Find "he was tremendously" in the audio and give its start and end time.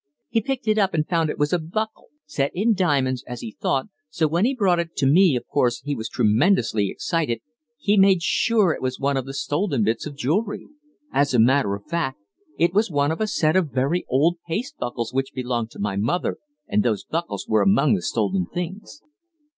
5.81-6.89